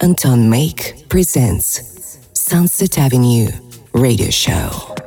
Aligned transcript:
Anton 0.00 0.48
Make 0.48 1.08
presents 1.08 2.20
Sunset 2.32 2.98
Avenue 2.98 3.48
Radio 3.92 4.30
Show. 4.30 4.97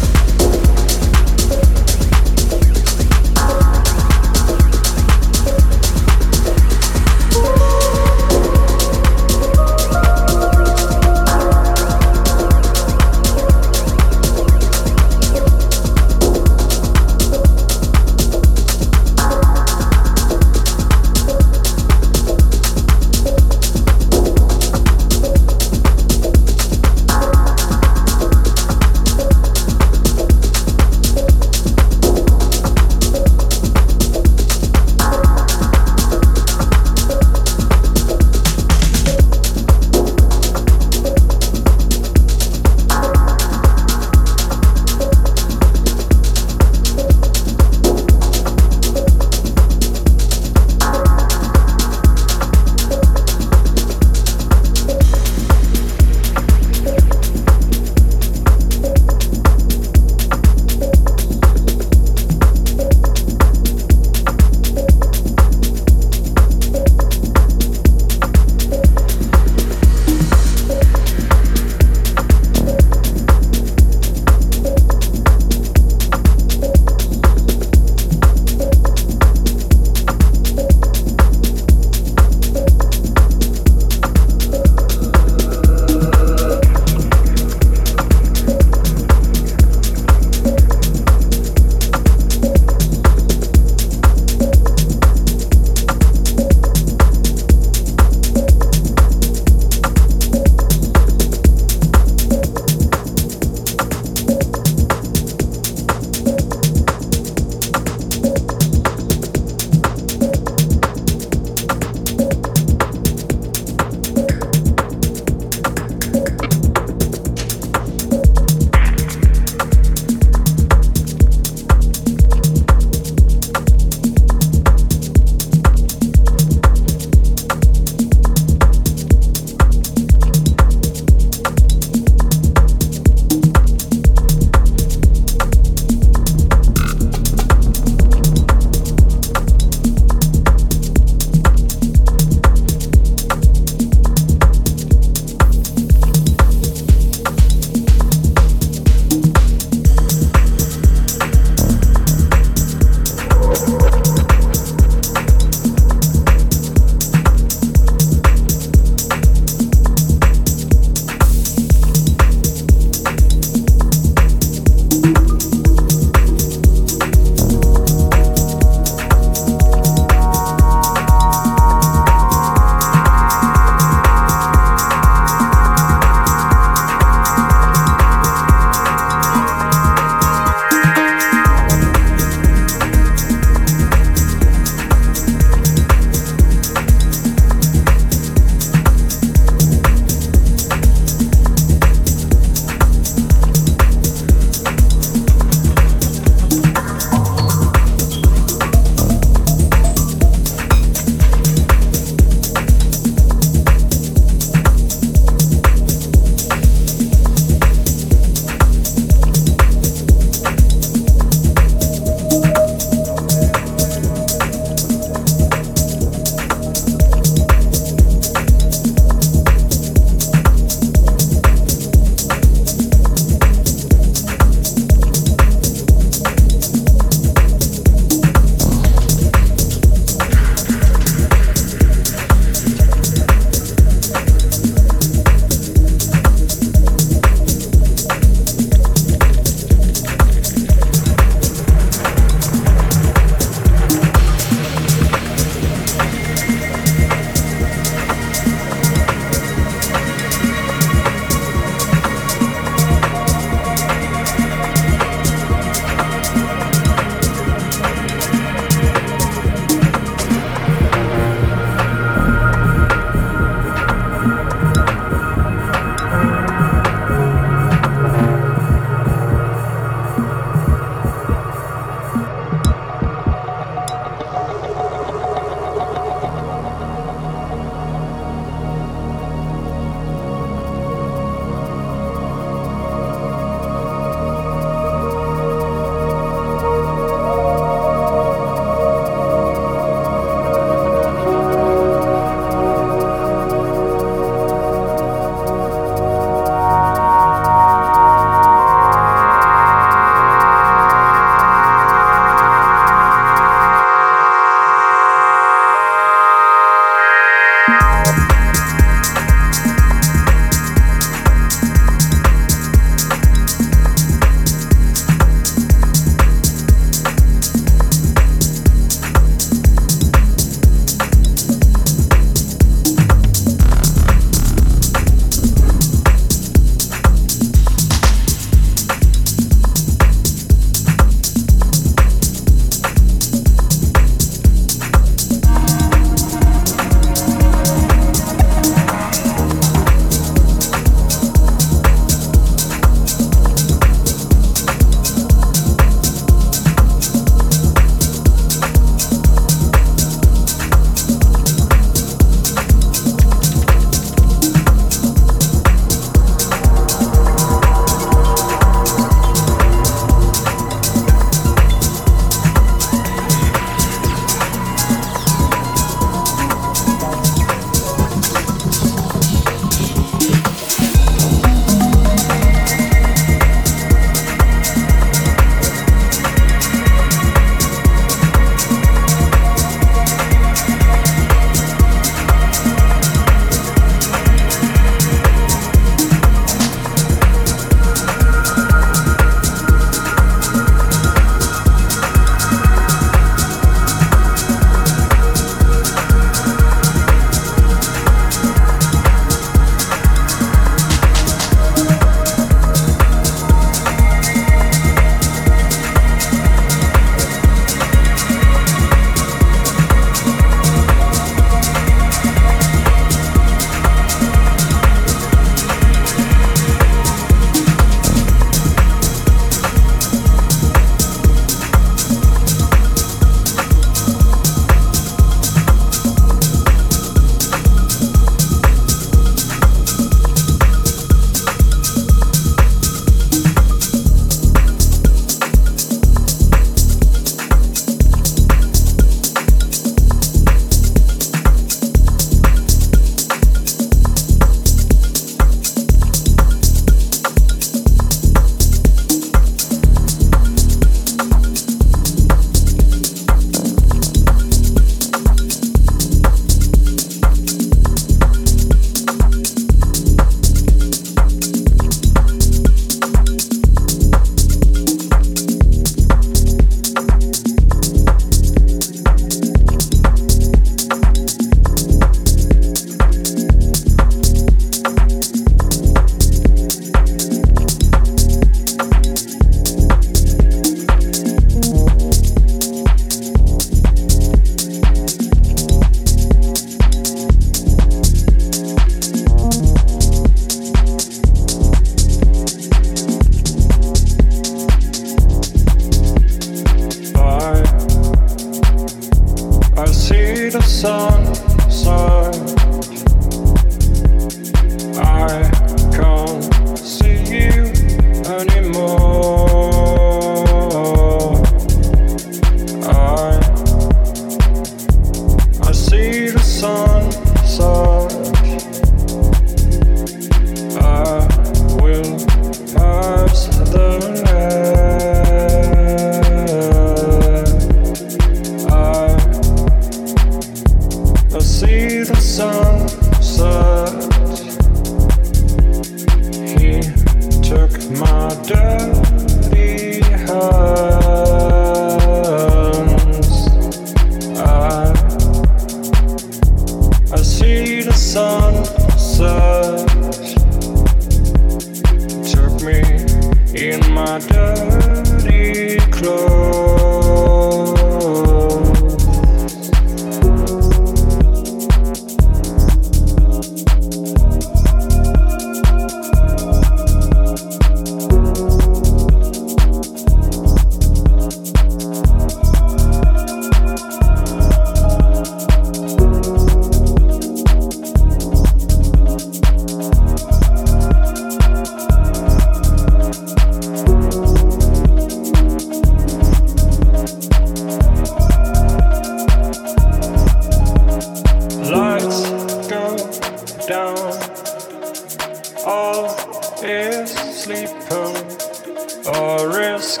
The 599.42 599.48
risk 599.48 600.00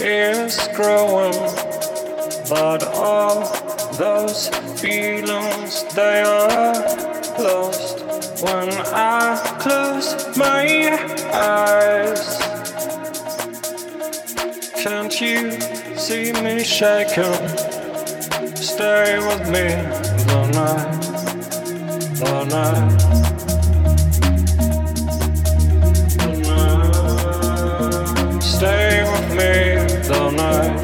is 0.00 0.68
growing, 0.74 1.32
but 2.48 2.82
all 2.92 3.46
those 3.92 4.48
feelings 4.80 5.84
they 5.94 6.22
are 6.22 6.74
lost 7.38 8.00
when 8.42 8.68
I 8.92 9.36
close 9.60 10.36
my 10.36 10.90
eyes. 11.32 12.38
Can't 14.82 15.20
you 15.20 15.52
see 15.96 16.32
me 16.32 16.64
shaking? 16.64 17.46
Stay 18.56 19.18
with 19.20 19.46
me 19.54 19.68
the 20.26 20.42
night, 20.52 21.00
the 22.18 22.44
night. 22.44 23.39
remains 29.40 30.10
all 30.10 30.30
night. 30.30 30.79